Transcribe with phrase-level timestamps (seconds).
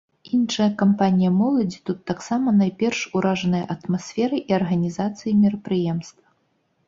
[0.35, 6.25] Іншая кампанія моладзі тут таксама найперш уражаная атмасферай і арганізацыяй мерапрыемства.